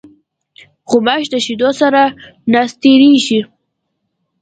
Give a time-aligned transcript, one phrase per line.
[0.89, 2.01] غوماشې د شیدو سره
[2.51, 3.39] ناستېږي.